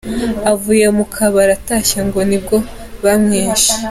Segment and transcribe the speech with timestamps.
[0.51, 2.57] Avuye mu kabari atashye ngo nibwo
[3.03, 3.71] bamwishe.